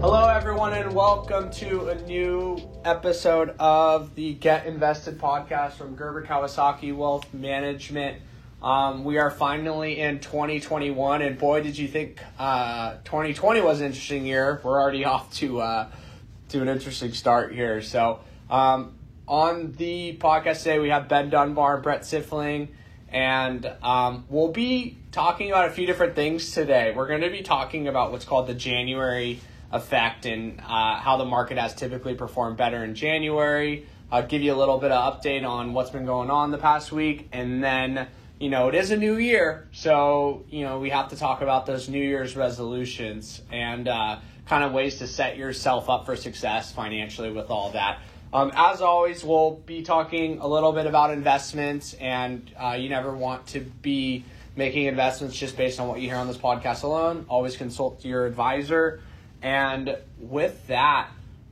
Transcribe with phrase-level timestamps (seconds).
[0.00, 6.24] Hello, everyone, and welcome to a new episode of the Get Invested podcast from Gerber
[6.24, 8.22] Kawasaki Wealth Management.
[8.62, 13.86] Um, we are finally in 2021, and boy, did you think uh, 2020 was an
[13.88, 14.62] interesting year.
[14.64, 15.90] We're already off to uh,
[16.48, 17.82] to an interesting start here.
[17.82, 18.94] So, um,
[19.26, 22.68] on the podcast today, we have Ben Dunbar, and Brett Siffling,
[23.10, 26.92] and um, we'll be talking about a few different things today.
[26.94, 29.40] We're going to be talking about what's called the January
[29.72, 33.86] effect and uh, how the market has typically performed better in January.
[34.10, 36.92] I'll give you a little bit of update on what's been going on the past
[36.92, 41.10] week, and then you know it is a new year, so you know we have
[41.10, 45.90] to talk about those New Year's resolutions and uh, kind of ways to set yourself
[45.90, 48.00] up for success financially with all that.
[48.32, 53.14] Um, as always, we'll be talking a little bit about investments, and uh, you never
[53.16, 54.24] want to be
[54.54, 57.24] making investments just based on what you hear on this podcast alone.
[57.28, 59.00] Always consult your advisor.
[59.40, 61.08] And with that,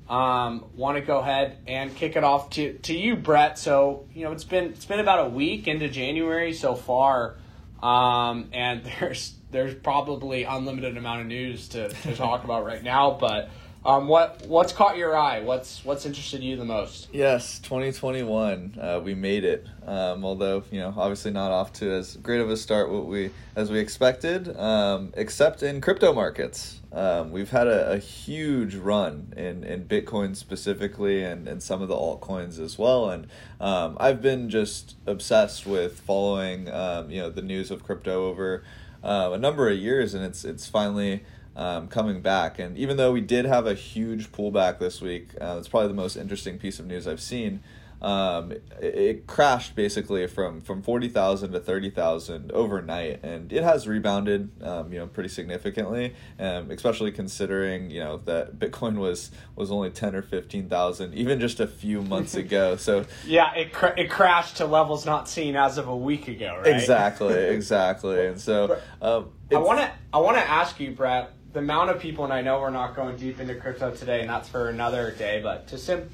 [0.09, 3.59] um, want to go ahead and kick it off to, to you, Brett.
[3.59, 7.37] So you know it's been it's been about a week into January so far,
[7.83, 13.13] um, and there's there's probably unlimited amount of news to, to talk about right now.
[13.13, 13.51] But
[13.87, 15.41] um, what what's caught your eye?
[15.41, 17.09] What's what's interested you the most?
[17.13, 18.79] Yes, 2021.
[18.81, 19.65] Uh, we made it.
[19.87, 23.31] Um, although you know, obviously not off to as great of a start what we
[23.55, 24.57] as we expected.
[24.57, 30.35] Um, except in crypto markets, um, we've had a, a, huge run in in Bitcoin
[30.35, 33.09] specifically, and and some of the altcoins as well.
[33.11, 33.29] And
[33.61, 38.65] um, I've been just obsessed with following um, you know the news of crypto over
[39.05, 41.23] uh, a number of years, and it's it's finally
[41.57, 42.59] um, coming back.
[42.59, 45.95] And even though we did have a huge pullback this week, uh, it's probably the
[45.95, 47.63] most interesting piece of news I've seen.
[48.03, 53.63] Um, it, it, crashed basically from from forty thousand to thirty thousand overnight, and it
[53.63, 56.15] has rebounded, um, you know, pretty significantly.
[56.39, 61.41] Um, especially considering you know that Bitcoin was was only ten or fifteen thousand even
[61.41, 62.77] just a few months ago.
[62.77, 66.61] So yeah, it cr- it crashed to levels not seen as of a week ago,
[66.63, 66.77] right?
[66.77, 68.27] Exactly, exactly.
[68.27, 71.99] and so um, I want to I want to ask you, Brett the amount of
[71.99, 75.13] people, and I know we're not going deep into crypto today, and that's for another
[75.13, 76.11] day, but to sim,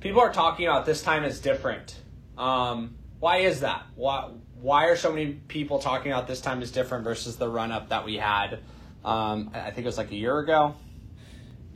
[0.00, 1.96] people are talking about this time is different.
[2.38, 3.84] Um, why is that?
[3.94, 7.72] Why why are so many people talking about this time is different versus the run
[7.72, 8.60] up that we had?
[9.04, 10.74] Um, I think it was like a year ago.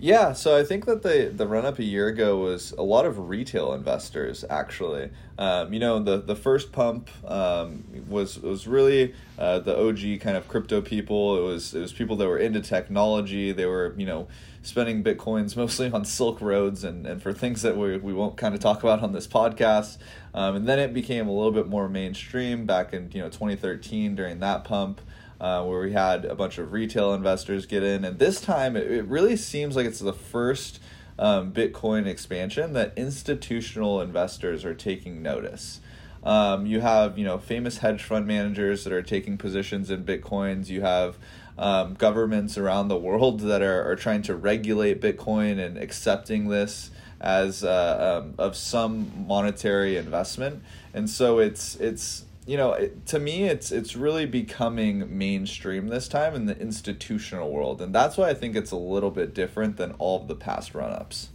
[0.02, 3.04] Yeah, so I think that the the run up a year ago was a lot
[3.04, 5.10] of retail investors actually.
[5.36, 10.38] Um, you know, the the first pump um, was was really uh, the OG kind
[10.38, 11.36] of crypto people.
[11.36, 13.52] It was it was people that were into technology.
[13.52, 14.26] They were you know
[14.62, 18.54] spending bitcoins mostly on Silk Roads and, and for things that we, we won't kind
[18.54, 19.98] of talk about on this podcast.
[20.32, 24.14] Um, and then it became a little bit more mainstream back in you know 2013
[24.14, 25.02] during that pump
[25.40, 28.04] uh, where we had a bunch of retail investors get in.
[28.04, 30.80] And this time, it, it really seems like it's the first
[31.18, 35.80] um, Bitcoin expansion that institutional investors are taking notice.
[36.22, 40.68] Um, you have you know famous hedge fund managers that are taking positions in bitcoins.
[40.68, 41.16] You have
[41.60, 46.90] um, governments around the world that are, are trying to regulate Bitcoin and accepting this
[47.20, 50.62] as uh, um, of some monetary investment.
[50.94, 56.08] And so it's it's you know, it, to me, it's it's really becoming mainstream this
[56.08, 59.76] time in the institutional world, and that's why I think it's a little bit different
[59.76, 61.28] than all of the past run-ups.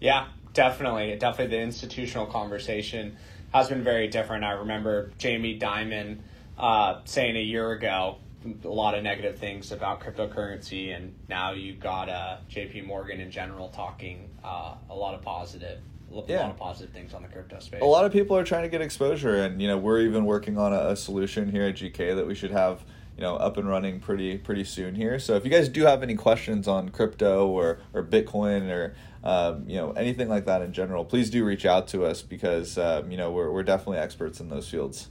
[0.00, 3.16] Yeah, definitely, definitely, the institutional conversation
[3.52, 4.44] has been very different.
[4.44, 6.18] I remember Jamie Dimon
[6.58, 8.18] uh, saying a year ago
[8.64, 12.82] a lot of negative things about cryptocurrency, and now you got uh, J.P.
[12.82, 16.40] Morgan in general talking uh, a lot of positive a yeah.
[16.40, 17.82] lot of positive things on the crypto space.
[17.82, 20.58] A lot of people are trying to get exposure, and you know we're even working
[20.58, 22.82] on a, a, solution here at GK that we should have
[23.16, 25.18] you know up and running pretty pretty soon here.
[25.18, 29.68] So if you guys do have any questions on crypto or or Bitcoin or um,
[29.68, 33.10] you know anything like that in general, please do reach out to us because um,
[33.10, 35.08] you know we're we're definitely experts in those fields.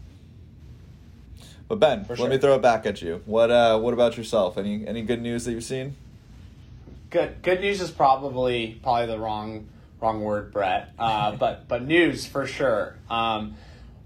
[1.68, 2.16] But Ben, sure.
[2.16, 3.22] let me throw it back at you.
[3.26, 4.58] What uh, what about yourself?
[4.58, 5.96] Any any good news that you've seen?
[7.10, 9.68] Good good news is probably probably the wrong
[10.02, 10.94] wrong word, Brett.
[10.98, 12.98] Uh, but but news for sure.
[13.10, 13.56] Um,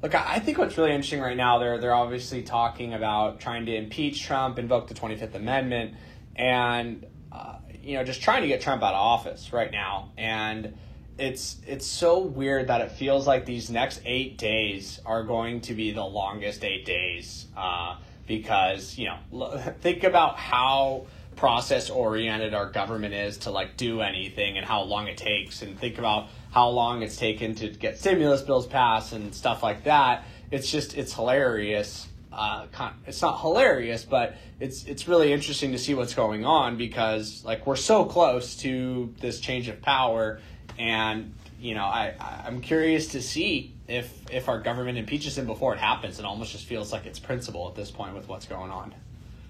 [0.02, 3.76] look, I think what's really interesting right now, they're they're obviously talking about trying to
[3.76, 5.96] impeach Trump, invoke the Twenty Fifth Amendment,
[6.36, 10.12] and uh, you know just trying to get Trump out of office right now.
[10.18, 10.78] And
[11.18, 15.74] it's it's so weird that it feels like these next eight days are going to
[15.74, 17.98] be the longest eight days uh,
[18.28, 21.06] because you know think about how
[21.36, 25.80] process oriented our government is to like do anything and how long it takes and
[25.80, 30.24] think about how long it's taken to get stimulus bills passed and stuff like that
[30.52, 32.66] it's just it's hilarious uh,
[33.06, 37.68] it's not hilarious, but it's it's really interesting to see what's going on because like
[37.68, 40.40] we're so close to this change of power,
[40.80, 42.14] and you know I
[42.46, 46.20] I'm curious to see if if our government impeaches him before it happens.
[46.20, 48.96] It almost just feels like it's principle at this point with what's going on.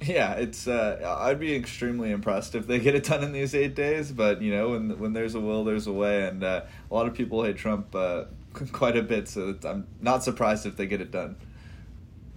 [0.01, 0.67] Yeah, it's.
[0.67, 4.11] Uh, I'd be extremely impressed if they get it done in these eight days.
[4.11, 7.07] But you know, when when there's a will, there's a way, and uh, a lot
[7.07, 8.25] of people hate Trump uh,
[8.71, 9.27] quite a bit.
[9.27, 11.35] So I'm not surprised if they get it done.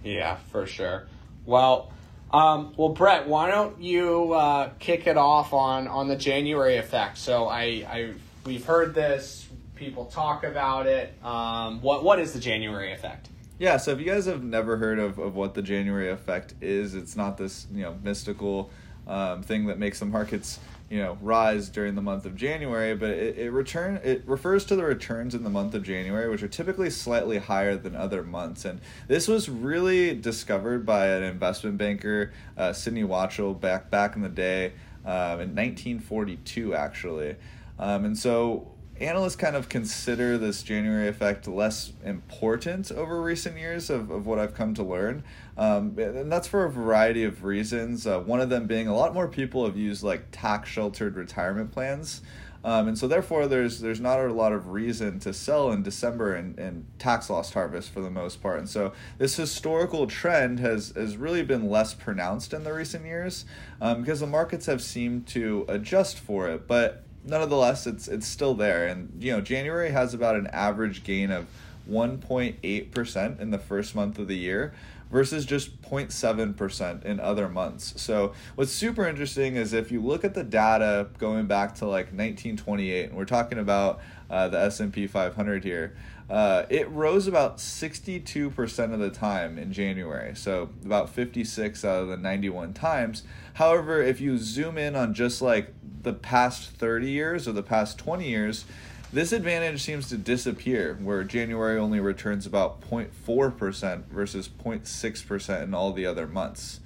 [0.03, 1.07] Yeah, for sure.
[1.45, 1.91] Well,
[2.31, 7.17] um, well, Brett, why don't you uh, kick it off on on the January effect?
[7.17, 8.13] So I, I
[8.45, 11.13] we've heard this, people talk about it.
[11.23, 13.29] Um, what what is the January effect?
[13.57, 16.93] Yeah, so if you guys have never heard of, of what the January effect is,
[16.93, 18.69] it's not this you know mystical
[19.07, 20.59] um, thing that makes the markets
[20.89, 24.75] you know rise during the month of January, but it, it return it refers to
[24.75, 28.65] the returns in the month of January, which are typically slightly higher than other months.
[28.65, 34.21] And this was really discovered by an investment banker, uh, Sidney Wachtel, back back in
[34.21, 34.73] the day
[35.05, 37.37] um, in 1942, actually.
[37.79, 43.89] Um, and so analysts kind of consider this January effect less important over recent years
[43.89, 45.23] of, of what I've come to learn.
[45.57, 48.07] Um, and that's for a variety of reasons.
[48.07, 51.71] Uh, one of them being a lot more people have used like tax sheltered retirement
[51.71, 52.21] plans.
[52.63, 56.33] Um, and so therefore there's there's not a lot of reason to sell in December
[56.33, 58.57] and, and tax loss harvest for the most part.
[58.57, 63.45] And so this historical trend has, has really been less pronounced in the recent years
[63.79, 66.67] um, because the markets have seemed to adjust for it.
[66.67, 68.87] But nonetheless, it's it's still there.
[68.87, 71.47] And you know, January has about an average gain of
[71.89, 74.73] 1.8% in the first month of the year
[75.11, 78.01] versus just 0.7% in other months.
[78.01, 82.07] So what's super interesting is if you look at the data going back to like
[82.07, 85.95] 1928, and we're talking about uh, the S&P 500 here,
[86.27, 92.07] uh, it rose about 62% of the time in January, so about 56 out of
[92.07, 93.23] the 91 times.
[93.53, 95.71] However, if you zoom in on just like
[96.05, 98.63] the past 30 years or the past 20 years,
[99.11, 105.91] this advantage seems to disappear, where January only returns about 0.4% versus 0.6% in all
[105.91, 106.79] the other months.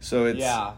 [0.00, 0.74] So it's yeah,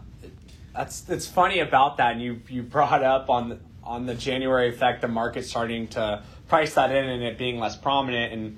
[0.73, 4.69] that's it's funny about that, and you you brought up on the, on the January
[4.69, 8.57] effect, the market starting to price that in and it being less prominent, and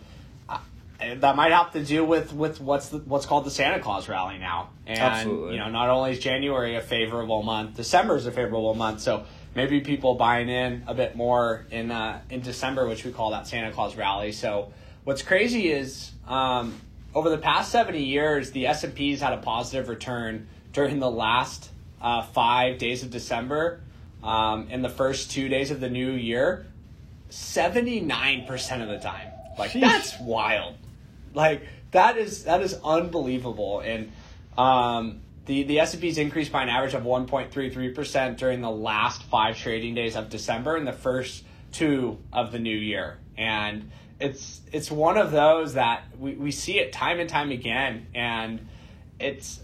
[1.19, 4.37] that might have to do with with what's the, what's called the Santa Claus rally
[4.37, 4.69] now.
[4.85, 5.53] And Absolutely.
[5.53, 9.01] you know, not only is January a favorable month, December is a favorable month.
[9.01, 9.25] So
[9.55, 13.47] maybe people buying in a bit more in uh, in December, which we call that
[13.47, 14.31] Santa Claus rally.
[14.31, 14.71] So
[15.03, 16.79] what's crazy is um,
[17.13, 21.11] over the past seventy years, the S and P's had a positive return during the
[21.11, 21.69] last
[22.01, 23.81] uh, five days of December.
[24.23, 26.67] Um, in the first two days of the new year,
[27.29, 29.29] seventy nine percent of the time.
[29.57, 30.75] Like that's wild.
[31.33, 33.81] Like that is that is unbelievable.
[33.81, 34.11] And
[34.57, 37.89] um, the the S and P's increased by an average of one point three three
[37.89, 42.59] percent during the last five trading days of December and the first two of the
[42.59, 43.17] new year.
[43.37, 48.07] And it's it's one of those that we, we see it time and time again.
[48.13, 48.67] And
[49.19, 49.59] it's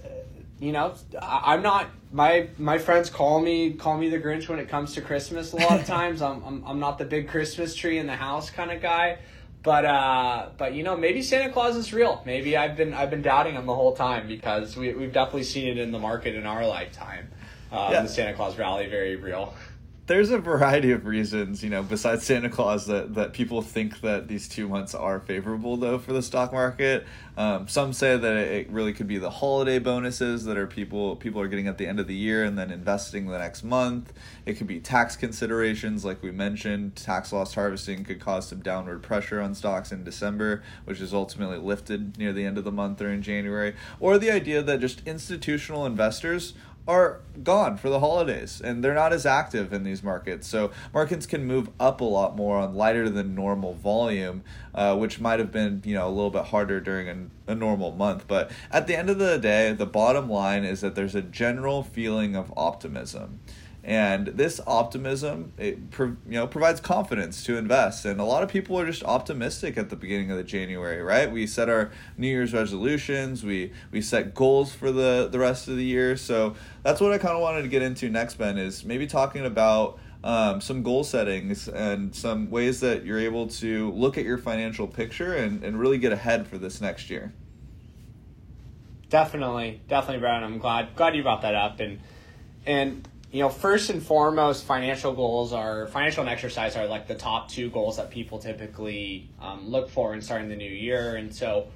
[0.59, 4.59] you know I- I'm not my my friends call me call me the Grinch when
[4.59, 5.53] it comes to Christmas.
[5.53, 8.49] A lot of times I'm I'm, I'm not the big Christmas tree in the house
[8.49, 9.19] kind of guy.
[9.67, 12.23] But uh, but you know, maybe Santa Claus is real.
[12.25, 15.67] Maybe I've been I've been doubting him the whole time because we we've definitely seen
[15.67, 17.27] it in the market in our lifetime.
[17.69, 18.01] Um, Yeah.
[18.03, 19.53] The Santa Claus rally very real.
[20.07, 24.29] There's a variety of reasons, you know, besides Santa Claus, that, that people think that
[24.29, 27.05] these two months are favorable, though, for the stock market.
[27.35, 31.39] Um, some say that it really could be the holiday bonuses that are people people
[31.39, 34.11] are getting at the end of the year and then investing the next month.
[34.45, 36.95] It could be tax considerations, like we mentioned.
[36.95, 41.57] Tax loss harvesting could cause some downward pressure on stocks in December, which is ultimately
[41.57, 43.75] lifted near the end of the month or in January.
[43.99, 46.53] Or the idea that just institutional investors
[46.87, 50.47] are gone for the holidays and they're not as active in these markets.
[50.47, 55.19] So markets can move up a lot more on lighter than normal volume, uh, which
[55.19, 58.25] might have been you know a little bit harder during a, a normal month.
[58.27, 61.83] But at the end of the day, the bottom line is that there's a general
[61.83, 63.39] feeling of optimism.
[63.87, 68.03] And this optimism, it pro- you know, provides confidence to invest.
[68.03, 71.31] And a lot of people are just optimistic at the beginning of the January, right?
[71.31, 75.77] We set our New Year's resolutions, we we set goals for the the rest of
[75.77, 76.17] the year.
[76.17, 79.45] So that's what I kind of wanted to get into next, Ben, is maybe talking
[79.45, 84.37] about um, some goal settings and some ways that you're able to look at your
[84.37, 87.31] financial picture and, and really get ahead for this next year.
[89.09, 90.43] Definitely, definitely, Brad.
[90.43, 91.79] I'm glad glad you brought that up.
[91.79, 92.01] And
[92.65, 97.15] and you know, first and foremost, financial goals are financial and exercise are like the
[97.15, 101.17] top two goals that people typically um, look for in starting the new year.
[101.17, 101.67] And so,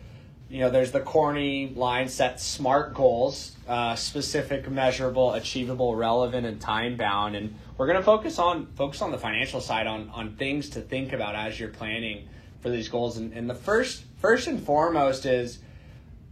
[0.50, 6.60] you know, there's the corny line set SMART goals, uh, specific, measurable, achievable, relevant, and
[6.60, 7.36] time bound.
[7.36, 10.82] And we're going to focus on focus on the financial side on on things to
[10.82, 12.30] think about as you're planning
[12.62, 13.18] for these goals.
[13.18, 15.60] And, and the first first and foremost is,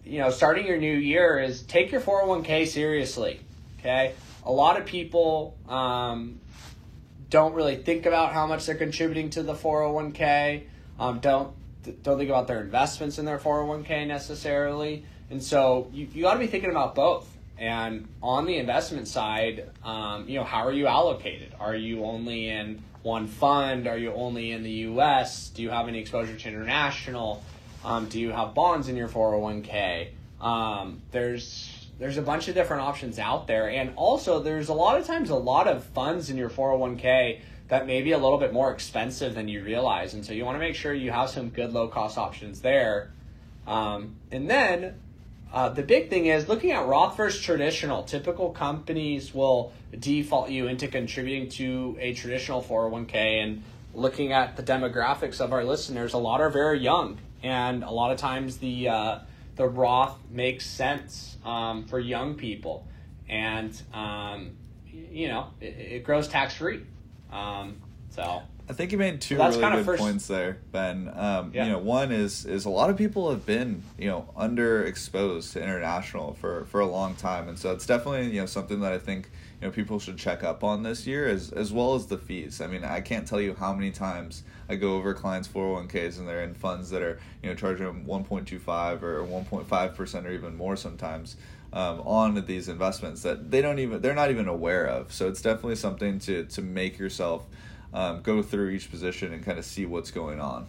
[0.06, 3.42] you know, starting your new year is take your 401k seriously.
[3.80, 4.14] Okay,
[4.50, 6.40] a lot of people um,
[7.30, 10.64] don't really think about how much they're contributing to the 401k.
[11.00, 11.54] Um, don't
[12.02, 15.06] don't think about their investments in their 401k necessarily.
[15.30, 17.30] And so you, you got to be thinking about both.
[17.60, 21.54] And on the investment side, um, you know, how are you allocated?
[21.60, 23.86] Are you only in one fund?
[23.86, 25.50] Are you only in the U.S.?
[25.50, 27.44] Do you have any exposure to international?
[27.86, 30.10] Um, do you have bonds in your 401k?
[30.42, 34.98] Um, there's there's a bunch of different options out there, and also there's a lot
[34.98, 38.52] of times a lot of funds in your 401k that may be a little bit
[38.52, 40.14] more expensive than you realize.
[40.14, 43.12] And so you want to make sure you have some good low cost options there.
[43.68, 44.96] Um, and then
[45.54, 48.04] uh, the big thing is looking at Roth versus traditional.
[48.04, 53.44] Typical companies will default you into contributing to a traditional 401k.
[53.44, 53.64] And
[53.94, 57.20] looking at the demographics of our listeners, a lot are very young.
[57.44, 59.20] And a lot of times the, uh,
[59.60, 62.88] the Roth makes sense um, for young people.
[63.28, 64.56] And, um,
[64.90, 66.80] you know, it, it grows tax free.
[67.30, 70.00] Um, so I think you made two really good first...
[70.00, 71.12] points there, Ben.
[71.16, 71.66] Um, yeah.
[71.66, 75.64] You know, one is is a lot of people have been you know underexposed to
[75.64, 79.00] international for for a long time, and so it's definitely you know something that I
[79.00, 82.20] think you know people should check up on this year as as well as the
[82.20, 82.62] fees.
[82.62, 85.92] I mean, I can't tell you how many times I go over clients' four hundred
[85.92, 88.60] one ks and they're in funds that are you know charging them one point two
[88.60, 91.38] five or one point five percent or even more sometimes
[91.74, 95.12] um, on these investments that they don't even they're not even aware of.
[95.12, 97.48] So it's definitely something to to make yourself
[97.94, 100.68] um, go through each position and kind of see what's going on.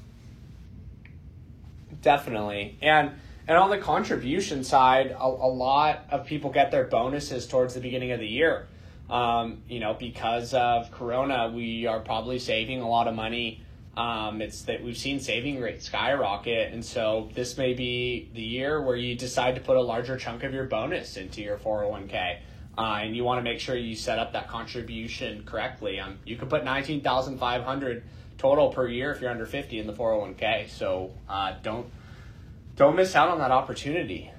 [2.03, 3.13] Definitely, and
[3.49, 7.81] and on the contribution side, a, a lot of people get their bonuses towards the
[7.81, 8.69] beginning of the year.
[9.09, 13.63] Um, you know, because of Corona, we are probably saving a lot of money
[13.97, 18.81] um, it's that we've seen saving rates skyrocket, and so this may be the year
[18.81, 22.39] where you decide to put a larger chunk of your bonus into your 401k.
[22.81, 26.01] Uh, and you want to make sure you set up that contribution correctly.
[26.01, 28.03] Um, you could put 19500
[28.39, 30.71] total per year if you're under 50 in the 401k.
[30.71, 31.91] So uh, don't
[32.77, 34.31] don't miss out on that opportunity.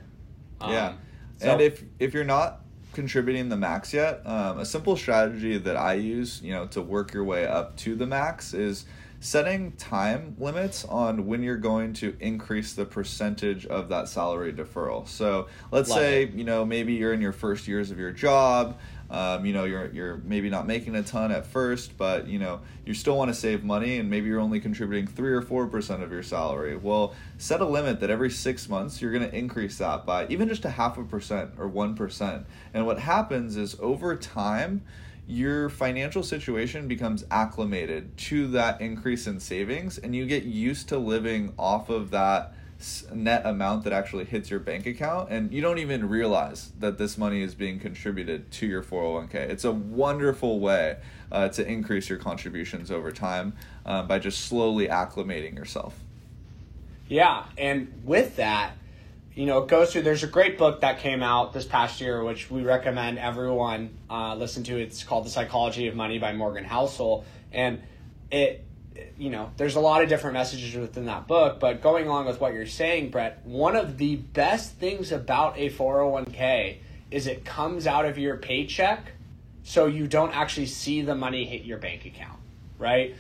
[0.60, 0.94] Um, yeah,
[1.38, 2.62] so, and if if you're not
[2.94, 7.14] contributing the max yet, um, a simple strategy that I use, you know, to work
[7.14, 8.86] your way up to the max is
[9.22, 15.08] setting time limits on when you're going to increase the percentage of that salary deferral.
[15.08, 16.32] So let's Love say, it.
[16.32, 18.78] you know, maybe you're in your first years of your job.
[19.12, 22.62] Um, you know, you're you're maybe not making a ton at first, but you know,
[22.86, 26.02] you still want to save money, and maybe you're only contributing three or four percent
[26.02, 26.78] of your salary.
[26.78, 30.48] Well, set a limit that every six months you're going to increase that by even
[30.48, 32.46] just a half a percent or one percent.
[32.74, 34.82] And what happens is over time,
[35.28, 40.98] your financial situation becomes acclimated to that increase in savings and you get used to
[40.98, 42.54] living off of that
[43.14, 47.18] net amount that actually hits your bank account and you don't even realize that this
[47.18, 50.98] money is being contributed to your 401k it's a wonderful way
[51.32, 53.54] uh, to increase your contributions over time
[53.86, 56.00] uh, by just slowly acclimating yourself.
[57.08, 58.74] Yeah and with that
[59.34, 60.02] you know, it goes through.
[60.02, 64.36] There's a great book that came out this past year, which we recommend everyone uh,
[64.36, 64.78] listen to.
[64.78, 67.24] It's called The Psychology of Money by Morgan Housel,
[67.54, 67.82] and
[68.30, 68.66] it,
[69.18, 71.62] you know, there's a lot of different messages within that book.
[71.62, 75.70] But going along with what you're saying, Brett, one of the best things about a
[75.70, 76.78] 401k
[77.10, 79.14] is it comes out of your paycheck,
[79.64, 82.40] so you don't actually see the money hit your bank account,
[82.78, 83.16] right?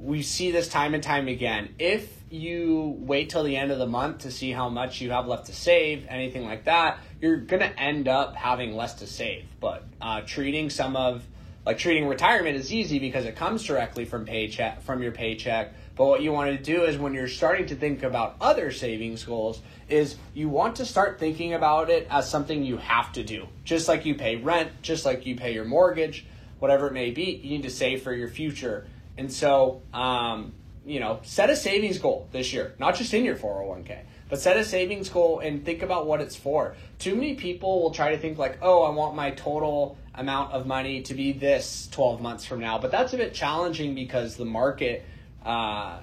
[0.00, 1.74] We see this time and time again.
[1.78, 5.26] If you wait till the end of the month to see how much you have
[5.26, 9.44] left to save, anything like that, you're gonna end up having less to save.
[9.60, 11.24] But uh, treating some of
[11.64, 15.72] like treating retirement is easy because it comes directly from paycheck from your paycheck.
[15.96, 19.24] But what you want to do is when you're starting to think about other savings
[19.24, 23.46] goals, is you want to start thinking about it as something you have to do.
[23.64, 26.26] Just like you pay rent, just like you pay your mortgage,
[26.58, 28.86] whatever it may be, you need to save for your future.
[29.16, 30.52] And so, um,
[30.86, 34.56] you know, set a savings goal this year, not just in your 401k, but set
[34.56, 36.74] a savings goal and think about what it's for.
[36.98, 40.66] Too many people will try to think like, oh, I want my total amount of
[40.66, 44.44] money to be this 12 months from now, but that's a bit challenging because the
[44.44, 45.04] market,
[45.44, 46.00] uh,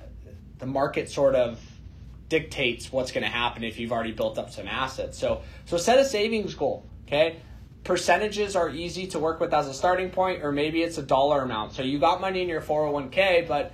[0.60, 1.60] the market sort of
[2.30, 5.18] dictates what's going to happen if you've already built up some assets.
[5.18, 6.86] So, so set a savings goal.
[7.06, 7.38] Okay,
[7.84, 11.42] percentages are easy to work with as a starting point, or maybe it's a dollar
[11.42, 11.74] amount.
[11.74, 13.74] So you got money in your 401k, but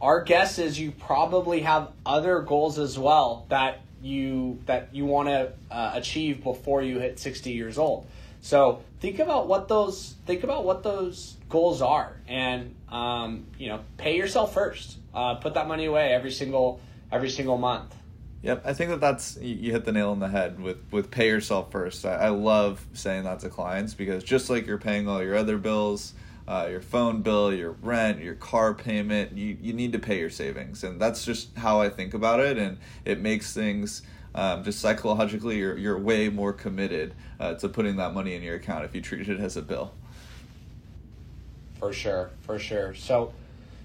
[0.00, 5.28] our guess is you probably have other goals as well that you that you want
[5.28, 8.06] to uh, achieve before you hit 60 years old.
[8.40, 13.80] So think about what those think about what those goals are, and um, you know,
[13.96, 14.96] pay yourself first.
[15.12, 16.80] Uh, put that money away every single
[17.10, 17.94] every single month.
[18.42, 21.28] Yep, I think that that's you hit the nail on the head with with pay
[21.28, 22.06] yourself first.
[22.06, 25.58] I, I love saying that to clients because just like you're paying all your other
[25.58, 26.14] bills,
[26.46, 30.30] uh, your phone bill, your rent, your car payment, you you need to pay your
[30.30, 34.02] savings, and that's just how I think about it, and it makes things.
[34.34, 38.54] Um, just psychologically, you're you're way more committed uh, to putting that money in your
[38.54, 39.92] account if you treat it as a bill.
[41.80, 42.94] For sure, for sure.
[42.94, 43.32] So,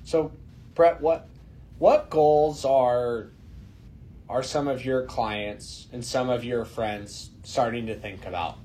[0.04, 0.32] so
[0.76, 1.28] Brett, what
[1.80, 3.30] what goals are
[4.34, 8.58] are some of your clients and some of your friends starting to think about?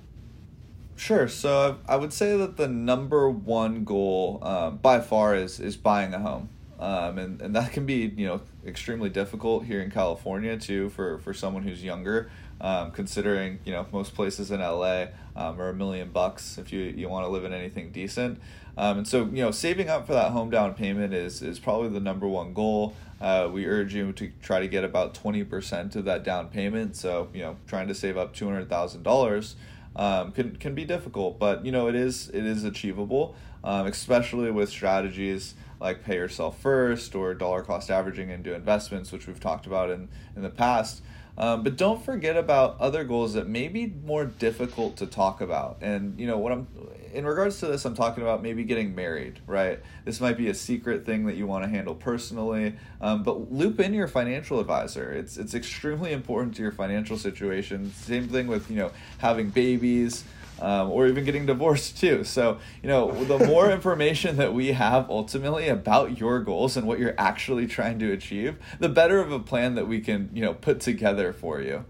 [0.96, 1.28] Sure.
[1.28, 6.14] So I would say that the number one goal um, by far is is buying
[6.14, 6.48] a home,
[6.80, 11.18] um, and and that can be you know extremely difficult here in California too for
[11.18, 12.30] for someone who's younger.
[12.60, 16.80] Um, considering you know most places in LA um, are a million bucks if you
[16.80, 18.40] you want to live in anything decent.
[18.78, 21.88] Um, and so, you know, saving up for that home down payment is, is probably
[21.88, 22.94] the number one goal.
[23.20, 26.94] Uh, we urge you to try to get about 20% of that down payment.
[26.94, 29.54] So, you know, trying to save up $200,000
[29.96, 33.34] um, can, can be difficult, but, you know, it is, it is achievable,
[33.64, 39.26] um, especially with strategies like pay yourself first or dollar cost averaging into investments, which
[39.26, 41.02] we've talked about in, in the past.
[41.38, 45.78] Um, but don't forget about other goals that may be more difficult to talk about.
[45.80, 46.66] And you know what I'm
[47.12, 49.80] in regards to this, I'm talking about maybe getting married, right?
[50.04, 53.80] This might be a secret thing that you want to handle personally, um, but loop
[53.80, 55.12] in your financial advisor.
[55.12, 57.92] It's it's extremely important to your financial situation.
[57.92, 60.25] Same thing with you know having babies.
[60.60, 62.24] Um, or even getting divorced too.
[62.24, 66.98] So, you know, the more information that we have ultimately about your goals and what
[66.98, 70.54] you're actually trying to achieve, the better of a plan that we can, you know,
[70.54, 71.84] put together for you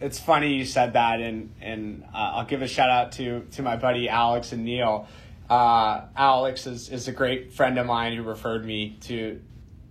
[0.00, 3.62] it's funny you said that, and and uh, I'll give a shout out to to
[3.62, 5.08] my buddy Alex and Neil.
[5.48, 9.40] Uh, Alex is, is a great friend of mine who referred me to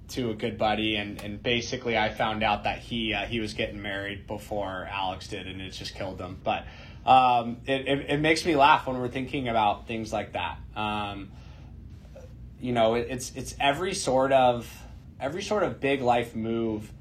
[0.10, 3.54] to a good buddy, and, and basically I found out that he uh, he was
[3.54, 6.40] getting married before Alex did, and it just killed him.
[6.44, 6.66] But
[7.06, 10.58] um, it, it, it makes me laugh when we're thinking about things like that.
[10.76, 11.32] Um,
[12.60, 14.68] you know, it, it's it's every sort of
[15.20, 16.92] every sort of big life move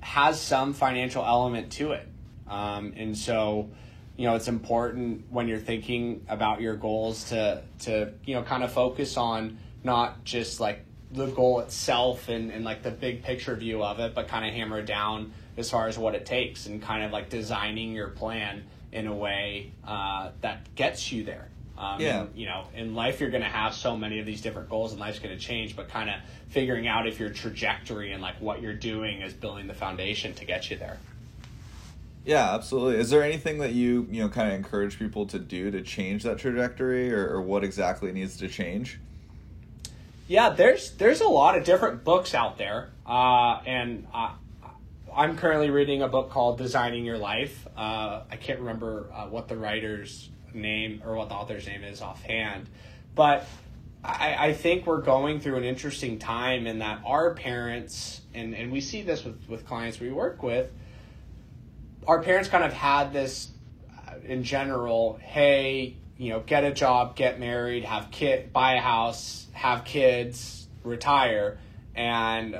[0.00, 2.06] has some financial element to it.
[2.48, 3.70] Um, and so,
[4.16, 8.64] you know, it's important when you're thinking about your goals to, to, you know, kind
[8.64, 13.54] of focus on not just like the goal itself and, and like the big picture
[13.54, 16.80] view of it, but kind of hammer down as far as what it takes and
[16.82, 21.48] kind of like designing your plan in a way uh, that gets you there.
[21.78, 22.22] Um, yeah.
[22.22, 24.92] And, you know, in life, you're going to have so many of these different goals,
[24.92, 25.74] and life's going to change.
[25.74, 26.16] But kind of
[26.48, 30.44] figuring out if your trajectory and like what you're doing is building the foundation to
[30.44, 30.98] get you there.
[32.24, 33.00] Yeah, absolutely.
[33.00, 36.22] Is there anything that you you know kind of encourage people to do to change
[36.24, 39.00] that trajectory, or, or what exactly needs to change?
[40.28, 44.32] Yeah, there's there's a lot of different books out there, uh, and uh,
[45.20, 47.68] I'm currently reading a book called Designing Your Life.
[47.76, 52.00] Uh, I can't remember uh, what the writer's name or what the author's name is
[52.00, 52.70] offhand,
[53.14, 53.44] but
[54.02, 58.72] I, I think we're going through an interesting time in that our parents and, and
[58.72, 60.72] we see this with, with clients we work with,
[62.06, 63.50] our parents kind of had this
[64.08, 68.80] uh, in general, hey, you know, get a job, get married, have kid, buy a
[68.80, 71.58] house, have kids, retire,
[71.94, 72.58] and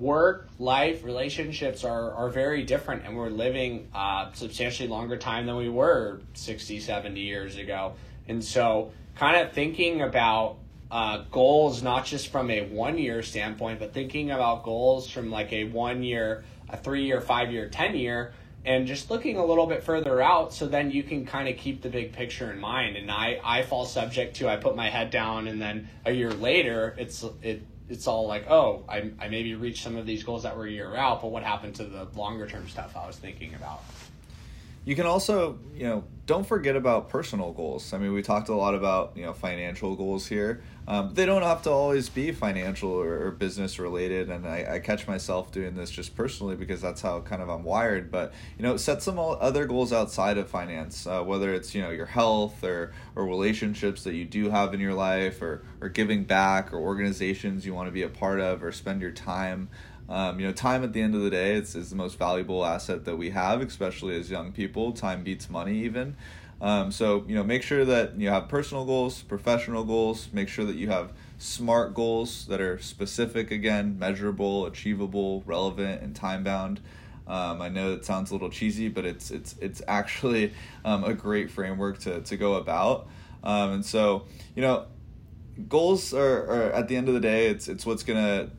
[0.00, 5.56] work, life, relationships are, are very different, and we're living uh, substantially longer time than
[5.56, 7.92] we were 60, 70 years ago.
[8.26, 10.56] And so, kind of thinking about
[10.90, 15.52] uh, goals, not just from a one year standpoint, but thinking about goals from like
[15.52, 18.32] a one year, a three year, five year, 10 year,
[18.64, 21.80] and just looking a little bit further out so then you can kind of keep
[21.82, 25.10] the big picture in mind and i i fall subject to i put my head
[25.10, 29.54] down and then a year later it's it it's all like, oh, I, I maybe
[29.56, 32.46] reached some of these goals that were year out, but what happened to the longer
[32.46, 33.82] term stuff I was thinking about?
[34.90, 37.92] You can also, you know, don't forget about personal goals.
[37.92, 40.64] I mean, we talked a lot about, you know, financial goals here.
[40.88, 44.30] Um, they don't have to always be financial or, or business related.
[44.30, 47.62] And I, I, catch myself doing this just personally because that's how kind of I'm
[47.62, 48.10] wired.
[48.10, 51.90] But, you know, set some other goals outside of finance, uh, whether it's, you know,
[51.90, 56.24] your health or, or relationships that you do have in your life or, or giving
[56.24, 59.68] back or organizations you want to be a part of or spend your time.
[60.10, 62.66] Um, you know, time at the end of the day is, is the most valuable
[62.66, 64.92] asset that we have, especially as young people.
[64.92, 66.16] Time beats money, even.
[66.60, 70.28] Um, so you know, make sure that you have personal goals, professional goals.
[70.32, 76.14] Make sure that you have smart goals that are specific, again, measurable, achievable, relevant, and
[76.14, 76.80] time bound.
[77.26, 80.52] Um, I know it sounds a little cheesy, but it's it's it's actually
[80.84, 83.06] um, a great framework to to go about.
[83.44, 84.86] Um, and so you know,
[85.68, 88.50] goals are, are at the end of the day, it's it's what's gonna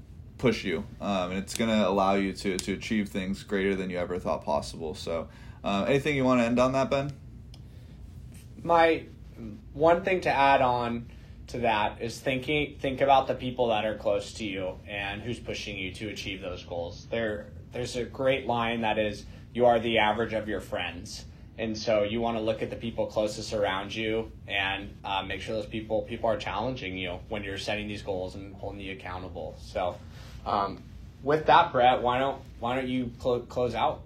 [0.41, 3.97] push you, um, and it's gonna allow you to to achieve things greater than you
[3.97, 4.95] ever thought possible.
[4.95, 5.30] So,
[5.63, 7.13] uh, anything you want to end on that, Ben?
[8.63, 9.04] My
[9.73, 11.06] one thing to add on
[11.47, 15.39] to that is thinking think about the people that are close to you and who's
[15.39, 17.08] pushing you to achieve those goals.
[17.12, 21.25] There there's a great line that is you are the average of your friends.
[21.58, 25.41] And so you want to look at the people closest around you and uh, make
[25.41, 28.93] sure those people people are challenging you when you're setting these goals and holding you
[28.93, 29.56] accountable.
[29.62, 29.97] So,
[30.45, 30.82] um,
[31.23, 34.01] with that, Brett, why don't why don't you cl- close out?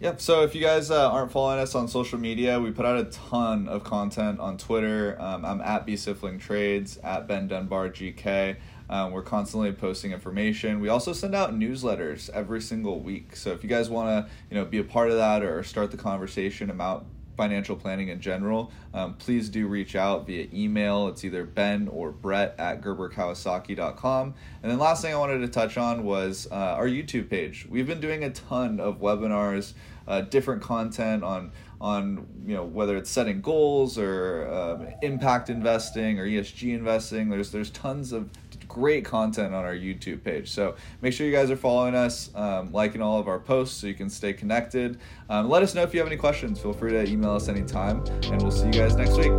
[0.00, 0.20] Yep.
[0.20, 3.04] So if you guys uh, aren't following us on social media, we put out a
[3.04, 5.16] ton of content on Twitter.
[5.20, 8.56] Um, I'm at B Sifling Trades at Ben Dunbar GK.
[8.90, 10.80] Um, we're constantly posting information.
[10.80, 13.36] We also send out newsletters every single week.
[13.36, 15.92] So if you guys want to, you know, be a part of that or start
[15.92, 21.08] the conversation about financial planning in general, um, please do reach out via email.
[21.08, 24.34] It's either Ben or Brett at GerberKawasaki.com.
[24.62, 27.66] And then last thing I wanted to touch on was uh, our YouTube page.
[27.68, 29.72] We've been doing a ton of webinars,
[30.06, 36.18] uh, different content on on you know whether it's setting goals or um, impact investing
[36.18, 37.28] or ESG investing.
[37.28, 38.30] There's there's tons of
[38.72, 40.50] great content on our YouTube page.
[40.50, 43.86] So make sure you guys are following us, um, liking all of our posts so
[43.86, 44.98] you can stay connected.
[45.28, 46.58] Um, let us know if you have any questions.
[46.58, 49.32] Feel free to email us anytime, and we'll see you guys next week.